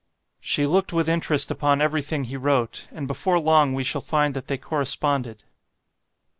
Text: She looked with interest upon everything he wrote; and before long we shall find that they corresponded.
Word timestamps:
She 0.39 0.65
looked 0.65 0.91
with 0.91 1.07
interest 1.07 1.51
upon 1.51 1.79
everything 1.79 2.23
he 2.23 2.35
wrote; 2.35 2.87
and 2.91 3.05
before 3.07 3.37
long 3.37 3.75
we 3.75 3.83
shall 3.83 4.01
find 4.01 4.33
that 4.33 4.47
they 4.47 4.57
corresponded. 4.57 5.43